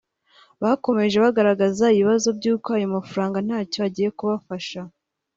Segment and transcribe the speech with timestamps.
[0.63, 4.81] Bakomeje bagaragaza ibibazo by’uko ayo mafaranga ntacyo agiye kubafasha